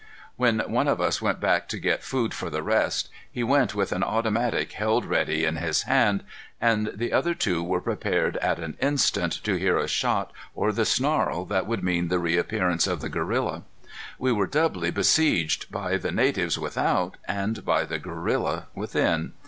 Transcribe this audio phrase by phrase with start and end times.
[0.35, 3.91] When one of us went back to get food for the rest, he went with
[3.91, 6.23] an automatic held ready in his hand,
[6.59, 10.85] and the other two were prepared at any instant to hear a shot or the
[10.85, 13.61] snarl that would mean the reappearance of the gorilla.
[14.17, 19.33] We were doubly besieged, by the natives without and by the gorilla within.